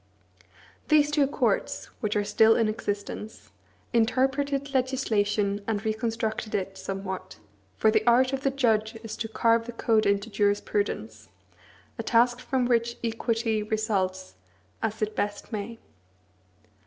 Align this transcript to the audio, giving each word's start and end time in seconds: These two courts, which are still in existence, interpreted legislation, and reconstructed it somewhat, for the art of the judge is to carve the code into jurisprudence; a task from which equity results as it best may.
These 0.87 1.11
two 1.11 1.27
courts, 1.27 1.85
which 1.99 2.15
are 2.15 2.23
still 2.23 2.55
in 2.55 2.67
existence, 2.67 3.51
interpreted 3.93 4.73
legislation, 4.73 5.61
and 5.67 5.85
reconstructed 5.85 6.55
it 6.55 6.75
somewhat, 6.75 7.37
for 7.77 7.91
the 7.91 8.03
art 8.07 8.33
of 8.33 8.41
the 8.41 8.49
judge 8.49 8.97
is 9.03 9.15
to 9.17 9.27
carve 9.27 9.67
the 9.67 9.71
code 9.73 10.07
into 10.07 10.31
jurisprudence; 10.31 11.29
a 11.99 12.01
task 12.01 12.39
from 12.39 12.65
which 12.65 12.97
equity 13.03 13.61
results 13.61 14.37
as 14.81 14.99
it 15.03 15.15
best 15.15 15.51
may. 15.53 15.77